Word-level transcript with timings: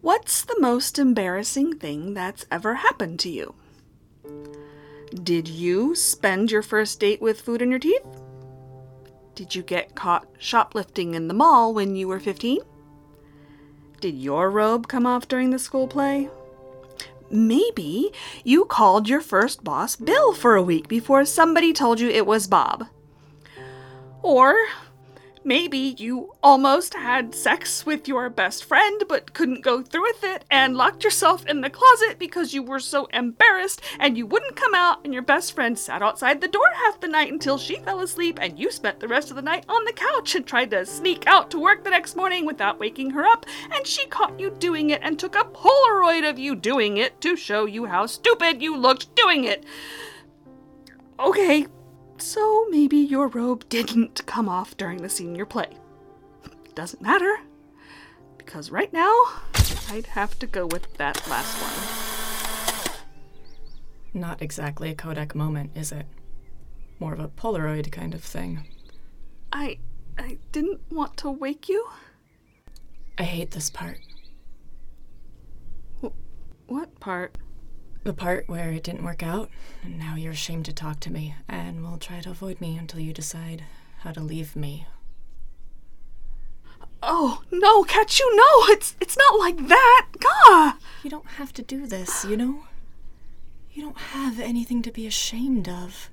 What's 0.00 0.44
the 0.44 0.56
most 0.60 0.98
embarrassing 0.98 1.78
thing 1.78 2.14
that's 2.14 2.46
ever 2.50 2.74
happened 2.74 3.18
to 3.20 3.30
you? 3.30 3.54
Did 5.22 5.48
you 5.48 5.94
spend 5.94 6.50
your 6.50 6.62
first 6.62 7.00
date 7.00 7.20
with 7.20 7.40
food 7.40 7.62
in 7.62 7.70
your 7.70 7.78
teeth? 7.78 8.06
Did 9.34 9.54
you 9.54 9.62
get 9.62 9.94
caught 9.94 10.26
shoplifting 10.38 11.14
in 11.14 11.28
the 11.28 11.34
mall 11.34 11.74
when 11.74 11.96
you 11.96 12.08
were 12.08 12.20
15? 12.20 12.60
Did 14.00 14.14
your 14.14 14.50
robe 14.50 14.88
come 14.88 15.06
off 15.06 15.28
during 15.28 15.50
the 15.50 15.58
school 15.58 15.88
play? 15.88 16.28
Maybe 17.30 18.12
you 18.44 18.64
called 18.66 19.08
your 19.08 19.20
first 19.20 19.64
boss 19.64 19.96
Bill 19.96 20.32
for 20.32 20.54
a 20.54 20.62
week 20.62 20.88
before 20.88 21.24
somebody 21.24 21.72
told 21.72 21.98
you 21.98 22.08
it 22.08 22.26
was 22.26 22.46
Bob. 22.46 22.86
Or 24.22 24.54
maybe 25.46 25.94
you 25.98 26.34
almost 26.42 26.92
had 26.92 27.32
sex 27.32 27.86
with 27.86 28.08
your 28.08 28.28
best 28.28 28.64
friend 28.64 29.04
but 29.08 29.32
couldn't 29.32 29.62
go 29.62 29.80
through 29.80 30.02
with 30.02 30.24
it 30.24 30.44
and 30.50 30.76
locked 30.76 31.04
yourself 31.04 31.46
in 31.46 31.60
the 31.60 31.70
closet 31.70 32.18
because 32.18 32.52
you 32.52 32.62
were 32.62 32.80
so 32.80 33.06
embarrassed 33.14 33.80
and 34.00 34.18
you 34.18 34.26
wouldn't 34.26 34.56
come 34.56 34.74
out 34.74 34.98
and 35.04 35.14
your 35.14 35.22
best 35.22 35.54
friend 35.54 35.78
sat 35.78 36.02
outside 36.02 36.40
the 36.40 36.48
door 36.48 36.66
half 36.74 37.00
the 37.00 37.06
night 37.06 37.32
until 37.32 37.56
she 37.56 37.76
fell 37.76 38.00
asleep 38.00 38.40
and 38.42 38.58
you 38.58 38.72
spent 38.72 38.98
the 38.98 39.06
rest 39.06 39.30
of 39.30 39.36
the 39.36 39.42
night 39.42 39.64
on 39.68 39.84
the 39.84 39.92
couch 39.92 40.34
and 40.34 40.44
tried 40.46 40.70
to 40.70 40.84
sneak 40.84 41.26
out 41.28 41.48
to 41.48 41.60
work 41.60 41.84
the 41.84 41.90
next 41.90 42.16
morning 42.16 42.44
without 42.44 42.80
waking 42.80 43.10
her 43.10 43.24
up 43.24 43.46
and 43.70 43.86
she 43.86 44.04
caught 44.06 44.38
you 44.40 44.50
doing 44.58 44.90
it 44.90 45.00
and 45.04 45.16
took 45.16 45.36
a 45.36 45.44
polaroid 45.44 46.28
of 46.28 46.40
you 46.40 46.56
doing 46.56 46.96
it 46.96 47.20
to 47.20 47.36
show 47.36 47.66
you 47.66 47.86
how 47.86 48.04
stupid 48.04 48.60
you 48.60 48.76
looked 48.76 49.14
doing 49.14 49.44
it. 49.44 49.64
Okay, 51.18 51.66
so 52.18 52.66
maybe 52.70 52.96
your 52.96 53.28
robe 53.28 53.68
didn't 53.68 54.24
come 54.26 54.48
off 54.48 54.76
during 54.76 55.02
the 55.02 55.08
senior 55.08 55.46
play. 55.46 55.68
Doesn't 56.74 57.02
matter, 57.02 57.40
because 58.38 58.70
right 58.70 58.92
now, 58.92 59.14
I'd 59.90 60.06
have 60.06 60.38
to 60.40 60.46
go 60.46 60.66
with 60.66 60.96
that 60.98 61.26
last 61.28 61.56
one. 61.62 63.00
Not 64.12 64.42
exactly 64.42 64.90
a 64.90 64.94
Kodak 64.94 65.34
moment, 65.34 65.70
is 65.74 65.92
it? 65.92 66.06
More 66.98 67.12
of 67.12 67.20
a 67.20 67.28
Polaroid 67.28 67.90
kind 67.92 68.14
of 68.14 68.22
thing. 68.22 68.66
I. 69.52 69.78
I 70.18 70.38
didn't 70.50 70.80
want 70.90 71.18
to 71.18 71.30
wake 71.30 71.68
you. 71.68 71.86
I 73.18 73.24
hate 73.24 73.50
this 73.50 73.68
part. 73.68 73.98
What 76.68 76.98
part? 77.00 77.36
The 78.06 78.14
part 78.14 78.48
where 78.48 78.70
it 78.70 78.84
didn't 78.84 79.02
work 79.02 79.24
out, 79.24 79.50
and 79.82 79.98
now 79.98 80.14
you're 80.14 80.30
ashamed 80.30 80.66
to 80.66 80.72
talk 80.72 81.00
to 81.00 81.12
me, 81.12 81.34
and 81.48 81.82
will 81.82 81.98
try 81.98 82.20
to 82.20 82.30
avoid 82.30 82.60
me 82.60 82.78
until 82.78 83.00
you 83.00 83.12
decide 83.12 83.64
how 83.98 84.12
to 84.12 84.20
leave 84.20 84.54
me. 84.54 84.86
Oh, 87.02 87.42
no, 87.50 87.82
Katchoo, 87.82 88.20
no! 88.32 88.72
It's 88.72 88.94
it's 89.00 89.18
not 89.18 89.40
like 89.40 89.66
that! 89.66 90.06
Gah! 90.20 90.76
You 91.02 91.10
don't 91.10 91.26
have 91.30 91.52
to 91.54 91.62
do 91.62 91.88
this, 91.88 92.24
you 92.24 92.36
know? 92.36 92.62
You 93.72 93.82
don't 93.82 93.98
have 93.98 94.38
anything 94.38 94.82
to 94.82 94.92
be 94.92 95.08
ashamed 95.08 95.68
of. 95.68 96.08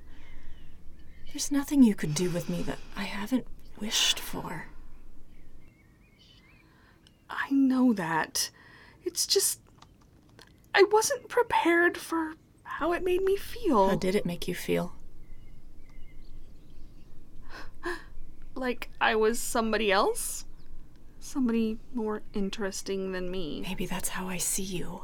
There's 1.32 1.52
nothing 1.52 1.84
you 1.84 1.94
could 1.94 2.16
do 2.16 2.28
with 2.28 2.48
me 2.48 2.62
that 2.62 2.78
I 2.96 3.04
haven't 3.04 3.46
wished 3.78 4.18
for. 4.18 4.66
I 7.30 7.52
know 7.52 7.92
that. 7.92 8.50
It's 9.04 9.28
just. 9.28 9.60
I 10.74 10.82
wasn't 10.90 11.28
prepared 11.28 11.96
for 11.96 12.34
how 12.64 12.92
it 12.92 13.04
made 13.04 13.22
me 13.22 13.36
feel. 13.36 13.88
How 13.88 13.96
did 13.96 14.14
it 14.14 14.26
make 14.26 14.48
you 14.48 14.54
feel? 14.54 14.96
Like 18.56 18.90
I 19.00 19.14
was 19.14 19.38
somebody 19.40 19.90
else? 19.90 20.44
Somebody 21.18 21.78
more 21.92 22.22
interesting 22.32 23.12
than 23.12 23.30
me. 23.30 23.62
Maybe 23.62 23.86
that's 23.86 24.10
how 24.10 24.28
I 24.28 24.36
see 24.38 24.62
you. 24.62 25.02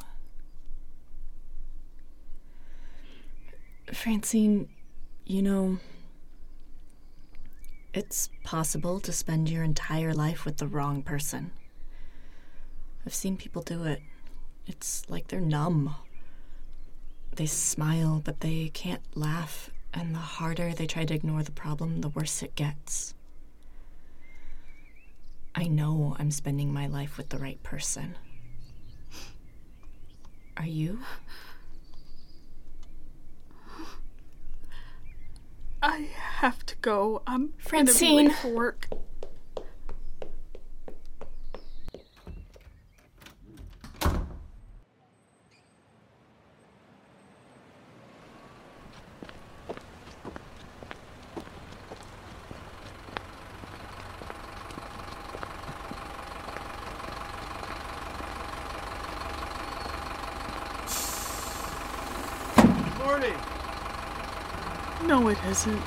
Francine, 3.93 4.69
you 5.25 5.43
know, 5.43 5.79
it's 7.93 8.31
possible 8.45 9.01
to 9.01 9.13
spend 9.13 9.49
your 9.49 9.65
entire 9.65 10.15
life 10.15 10.45
with 10.45 10.59
the 10.59 10.69
wrong 10.69 11.03
person. 11.03 11.51
I've 13.05 13.15
seen 13.15 13.37
people 13.37 13.63
do 13.63 13.85
it. 13.85 14.01
It's 14.67 15.09
like 15.09 15.29
they're 15.29 15.41
numb. 15.41 15.95
They 17.35 17.47
smile, 17.47 18.21
but 18.25 18.41
they 18.41 18.71
can't 18.75 19.03
laugh, 19.15 19.71
and 19.95 20.15
the 20.15 20.19
harder 20.19 20.73
they 20.73 20.87
try 20.87 21.05
to 21.05 21.15
ignore 21.15 21.43
the 21.43 21.53
problem, 21.53 22.01
the 22.01 22.09
worse 22.09 22.43
it 22.43 22.55
gets. 22.55 23.15
I 25.55 25.65
know 25.65 26.17
I'm 26.19 26.31
spending 26.31 26.73
my 26.73 26.87
life 26.87 27.17
with 27.17 27.31
the 27.31 27.39
right 27.39 27.63
person. 27.63 28.17
Are 30.57 30.67
you? 30.67 31.01
I 35.83 36.09
have 36.15 36.65
to 36.67 36.77
go. 36.77 37.23
I'm 37.27 37.41
gonna 37.41 37.53
be 37.57 37.63
Francine. 37.63 38.29
late 38.29 38.37
for 38.37 38.49
work. 38.49 38.89
Morning. 63.05 63.35
No, 65.07 65.29
it 65.29 65.39
isn't. 65.49 65.83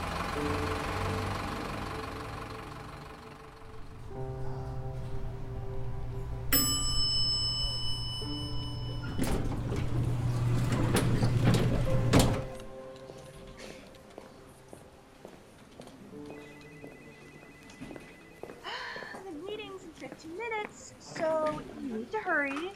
The 19.24 19.32
meeting's 19.46 19.84
in 19.84 19.92
15 19.92 20.38
minutes, 20.38 20.94
so 21.00 21.62
you 21.82 21.94
need 21.94 22.12
to 22.12 22.18
hurry. 22.18 22.72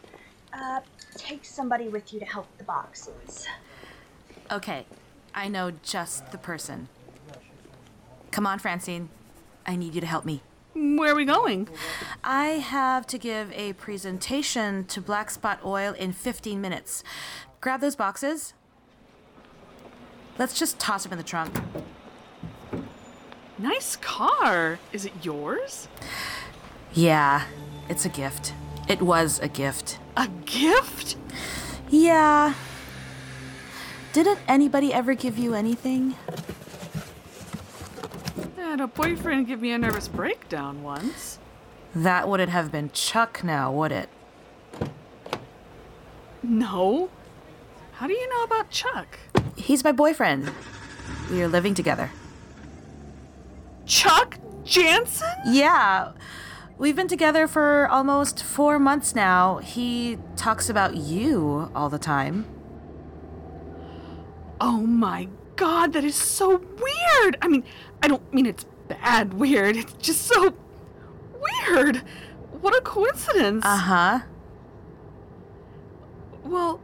Uh, 0.54 0.82
take 1.16 1.44
somebody 1.44 1.90
with 1.90 2.14
you 2.14 2.20
to 2.20 2.26
help 2.26 2.48
the 2.58 2.64
boxes. 2.64 3.48
Okay, 4.52 4.86
I 5.36 5.48
know 5.50 5.72
just 5.84 6.32
the 6.32 6.38
person. 6.38 6.88
Come 8.32 8.48
on, 8.48 8.60
Francine. 8.60 9.10
I 9.66 9.76
need 9.76 9.94
you 9.94 10.02
to 10.02 10.08
help 10.08 10.24
me. 10.24 10.42
Where 10.74 11.12
are 11.12 11.16
we 11.16 11.26
going? 11.26 11.68
I 12.24 12.48
have 12.48 13.08
to 13.08 13.18
give 13.18 13.52
a 13.52 13.74
presentation 13.74 14.86
to 14.86 15.02
Black 15.02 15.32
Spot 15.32 15.60
Oil 15.66 15.94
in 15.94 16.14
15 16.14 16.62
minutes. 16.62 17.04
Grab 17.62 17.82
those 17.82 17.96
boxes. 17.96 18.54
Let's 20.38 20.58
just 20.58 20.80
toss 20.80 21.04
them 21.04 21.12
in 21.12 21.18
the 21.18 21.24
trunk. 21.24 21.60
Nice 23.58 23.96
car. 23.96 24.78
Is 24.94 25.06
it 25.06 25.14
yours? 25.24 25.88
Yeah, 26.94 27.46
it's 27.90 28.06
a 28.06 28.10
gift. 28.10 28.54
It 28.88 29.02
was 29.02 29.40
a 29.40 29.48
gift. 29.48 29.98
A 30.16 30.28
gift? 30.46 31.18
Yeah. 31.90 32.54
Didn't 34.14 34.40
anybody 34.48 34.94
ever 34.94 35.14
give 35.14 35.38
you 35.38 35.54
anything? 35.54 36.16
Had 38.58 38.82
a 38.82 38.88
boyfriend 38.88 39.48
give 39.48 39.62
me 39.62 39.72
a 39.72 39.78
nervous 39.78 40.08
breakdown 40.08 40.84
once. 40.84 41.40
That 41.96 42.28
wouldn't 42.28 42.50
have 42.50 42.72
been 42.72 42.92
Chuck 42.92 43.44
now, 43.44 43.72
would 43.72 43.92
it? 43.92 44.10
No. 46.44 47.10
How 47.94 48.08
do 48.08 48.14
you 48.14 48.30
know 48.30 48.44
about 48.44 48.70
Chuck? 48.70 49.20
He's 49.56 49.84
my 49.84 49.92
boyfriend. 49.92 50.52
We 51.32 51.42
are 51.42 51.48
living 51.48 51.74
together. 51.74 52.12
Chuck 53.86 54.38
Jansen? 54.64 55.28
Yeah. 55.48 56.12
We've 56.78 56.96
been 56.96 57.08
together 57.08 57.48
for 57.48 57.88
almost 57.88 58.44
four 58.44 58.78
months 58.78 59.16
now. 59.16 59.58
He 59.58 60.20
talks 60.36 60.70
about 60.70 60.96
you 60.96 61.72
all 61.74 61.90
the 61.90 61.98
time. 61.98 62.46
Oh 64.60 64.82
my 64.82 65.28
god, 65.56 65.94
that 65.94 66.04
is 66.04 66.16
so 66.16 66.58
weird. 66.58 67.38
I 67.42 67.48
mean, 67.48 67.64
I 68.02 68.08
don't 68.08 68.34
mean 68.34 68.46
it's 68.46 68.66
bad 68.88 69.34
weird. 69.34 69.76
It's 69.78 69.94
just 69.94 70.22
so 70.22 70.54
weird. 71.68 71.98
What 72.62 72.76
a 72.76 72.82
coincidence. 72.82 73.64
Uh 73.66 73.78
huh. 73.78 74.20
well, 76.44 76.80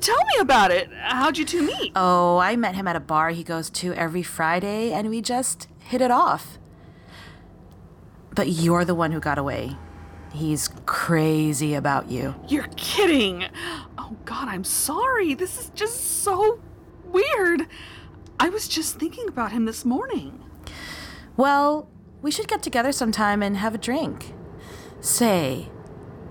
tell 0.00 0.18
me 0.18 0.40
about 0.40 0.70
it. 0.70 0.90
How'd 1.00 1.38
you 1.38 1.44
two 1.44 1.62
meet? 1.62 1.92
Oh, 1.96 2.38
I 2.38 2.56
met 2.56 2.74
him 2.74 2.86
at 2.86 2.96
a 2.96 3.00
bar 3.00 3.30
he 3.30 3.42
goes 3.42 3.70
to 3.70 3.94
every 3.94 4.22
Friday, 4.22 4.92
and 4.92 5.08
we 5.08 5.22
just 5.22 5.68
hit 5.78 6.00
it 6.00 6.10
off. 6.10 6.58
But 8.34 8.48
you're 8.48 8.84
the 8.84 8.94
one 8.94 9.12
who 9.12 9.20
got 9.20 9.38
away. 9.38 9.76
He's 10.32 10.68
crazy 10.86 11.74
about 11.74 12.08
you. 12.10 12.34
You're 12.48 12.68
kidding. 12.76 13.44
Oh, 13.98 14.16
God, 14.24 14.48
I'm 14.48 14.62
sorry. 14.62 15.34
This 15.34 15.58
is 15.58 15.70
just 15.70 16.22
so 16.22 16.60
weird. 17.12 17.66
I 18.38 18.48
was 18.48 18.68
just 18.68 18.98
thinking 18.98 19.28
about 19.28 19.52
him 19.52 19.64
this 19.64 19.84
morning. 19.84 20.44
Well, 21.36 21.88
we 22.22 22.30
should 22.30 22.48
get 22.48 22.62
together 22.62 22.92
sometime 22.92 23.42
and 23.42 23.56
have 23.56 23.74
a 23.74 23.78
drink. 23.78 24.34
Say, 25.00 25.70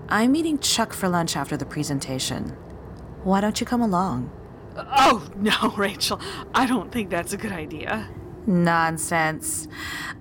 I'm 0.08 0.32
meeting 0.32 0.58
Chuck 0.58 0.92
for 0.92 1.08
lunch 1.08 1.36
after 1.36 1.56
the 1.56 1.64
presentation. 1.64 2.56
Why 3.22 3.40
don't 3.40 3.60
you 3.60 3.66
come 3.66 3.80
along? 3.80 4.30
Oh, 4.76 5.28
no, 5.36 5.74
Rachel. 5.76 6.20
I 6.54 6.66
don't 6.66 6.90
think 6.90 7.10
that's 7.10 7.32
a 7.32 7.36
good 7.36 7.52
idea. 7.52 8.08
Nonsense. 8.46 9.68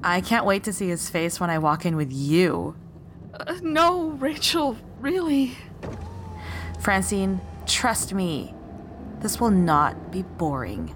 I 0.04 0.22
can't 0.22 0.46
wait 0.46 0.64
to 0.66 0.74
see 0.74 0.90
his 0.90 1.10
face 1.10 1.40
when 1.40 1.50
I 1.50 1.58
walk 1.58 1.86
in 1.86 1.96
with 1.96 2.12
you. 2.12 2.76
Uh, 3.34 3.56
no, 3.62 4.10
Rachel, 4.12 4.78
really. 5.00 5.56
Francine, 6.82 7.42
trust 7.66 8.14
me. 8.14 8.54
This 9.20 9.42
will 9.42 9.52
not 9.52 10.12
be 10.12 10.24
boring. 10.24 10.96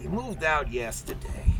He 0.00 0.06
moved 0.06 0.44
out 0.44 0.70
yesterday. 0.70 1.52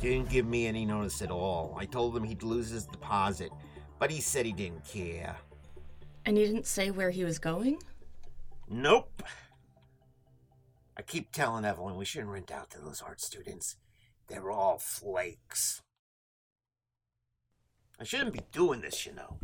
Didn't 0.00 0.28
give 0.28 0.46
me 0.46 0.66
any 0.66 0.84
notice 0.84 1.22
at 1.22 1.30
all. 1.30 1.76
I 1.78 1.84
told 1.84 2.16
him 2.16 2.24
he'd 2.24 2.42
lose 2.42 2.70
his 2.70 2.86
deposit, 2.86 3.52
but 4.00 4.10
he 4.10 4.20
said 4.20 4.44
he 4.44 4.52
didn't 4.52 4.84
care. 4.84 5.36
And 6.26 6.36
he 6.36 6.44
didn't 6.44 6.66
say 6.66 6.90
where 6.90 7.10
he 7.10 7.22
was 7.22 7.38
going? 7.38 7.80
Nope. 8.68 9.22
I 11.00 11.02
keep 11.02 11.32
telling 11.32 11.64
Evelyn 11.64 11.96
we 11.96 12.04
shouldn't 12.04 12.30
rent 12.30 12.52
out 12.52 12.68
to 12.72 12.78
those 12.78 13.00
art 13.00 13.22
students. 13.22 13.76
They're 14.28 14.50
all 14.50 14.78
flakes. 14.78 15.80
I 17.98 18.04
shouldn't 18.04 18.34
be 18.34 18.42
doing 18.52 18.82
this, 18.82 19.06
you 19.06 19.14
know. 19.14 19.38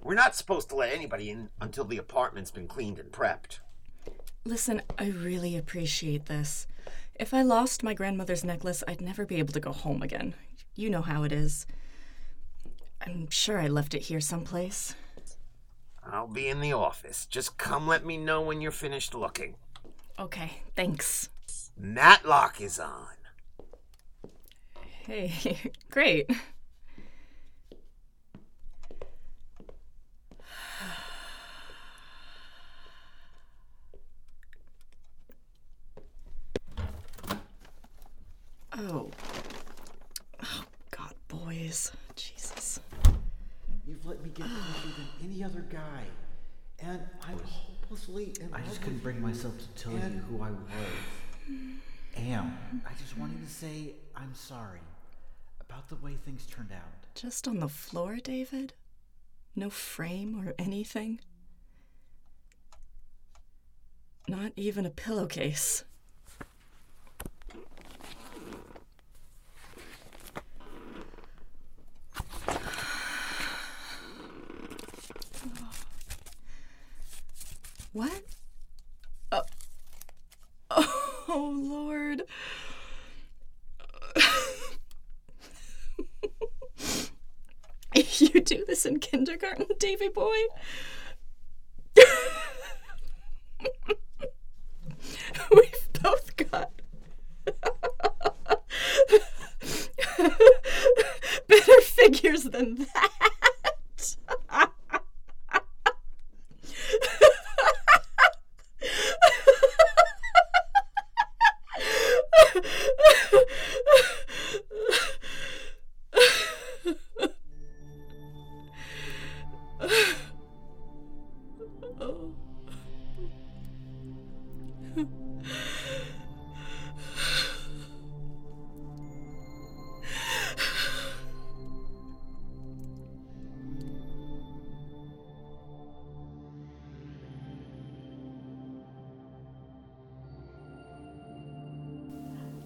We're 0.00 0.14
not 0.14 0.36
supposed 0.36 0.68
to 0.68 0.76
let 0.76 0.92
anybody 0.92 1.30
in 1.30 1.48
until 1.60 1.84
the 1.84 1.98
apartment's 1.98 2.52
been 2.52 2.68
cleaned 2.68 3.00
and 3.00 3.10
prepped. 3.10 3.58
Listen, 4.44 4.82
I 4.96 5.08
really 5.08 5.56
appreciate 5.56 6.26
this. 6.26 6.68
If 7.16 7.34
I 7.34 7.42
lost 7.42 7.82
my 7.82 7.92
grandmother's 7.92 8.44
necklace, 8.44 8.84
I'd 8.86 9.00
never 9.00 9.26
be 9.26 9.40
able 9.40 9.54
to 9.54 9.60
go 9.60 9.72
home 9.72 10.00
again. 10.00 10.34
You 10.76 10.90
know 10.90 11.02
how 11.02 11.24
it 11.24 11.32
is. 11.32 11.66
I'm 13.04 13.28
sure 13.30 13.58
I 13.58 13.66
left 13.66 13.94
it 13.94 14.02
here 14.02 14.20
someplace. 14.20 14.94
I'll 16.04 16.28
be 16.28 16.46
in 16.46 16.60
the 16.60 16.72
office. 16.72 17.26
Just 17.26 17.58
come 17.58 17.88
let 17.88 18.06
me 18.06 18.16
know 18.16 18.42
when 18.42 18.60
you're 18.60 18.70
finished 18.70 19.12
looking. 19.12 19.56
Okay, 20.18 20.50
thanks. 20.74 21.30
Matlock 21.76 22.60
is 22.60 22.80
on. 22.80 23.06
Hey, 25.06 25.32
great. 25.90 26.28
Oh. 38.76 39.10
Oh, 40.42 40.64
God, 40.90 41.14
boys. 41.28 41.92
Jesus. 42.16 42.80
You've 43.86 44.04
let 44.04 44.22
me 44.22 44.30
get 44.30 44.46
closer 44.46 44.96
than 44.96 45.30
any 45.30 45.44
other 45.44 45.64
guy. 45.70 46.04
And 46.80 47.02
I'm 47.26 47.38
hopelessly 47.88 48.34
in 48.40 48.52
I 48.52 48.58
love 48.58 48.66
just 48.66 48.80
couldn't 48.80 48.94
with 48.96 49.02
bring 49.02 49.16
you. 49.16 49.22
myself 49.22 49.54
to 49.58 49.82
tell 49.82 49.94
And 49.94 50.16
you 50.16 50.20
who 50.36 50.42
I 50.44 50.50
was. 50.50 50.58
Am. 52.16 52.82
I 52.86 52.90
just 53.00 53.16
wanted 53.16 53.42
to 53.46 53.50
say 53.52 53.94
I'm 54.14 54.34
sorry 54.34 54.80
about 55.60 55.88
the 55.88 55.96
way 55.96 56.14
things 56.24 56.46
turned 56.46 56.72
out. 56.72 56.82
Just 57.14 57.48
on 57.48 57.60
the 57.60 57.68
floor, 57.68 58.16
David? 58.22 58.74
No 59.56 59.70
frame 59.70 60.44
or 60.46 60.54
anything? 60.58 61.20
Not 64.26 64.52
even 64.56 64.84
a 64.84 64.90
pillowcase. 64.90 65.84
What? 77.92 78.22
Oh, 79.32 79.42
oh 80.70 81.58
Lord. 81.60 82.22
you 88.34 88.40
do 88.40 88.64
this 88.66 88.84
in 88.86 88.98
kindergarten, 88.98 89.66
Davy 89.78 90.08
boy? 90.08 90.36
We've 95.54 95.88
both 96.02 96.36
got 96.36 96.70
better 101.46 101.80
figures 101.82 102.44
than 102.44 102.74
that. 102.94 103.07